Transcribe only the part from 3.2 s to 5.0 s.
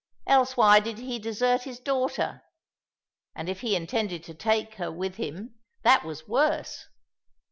And if he intended to take her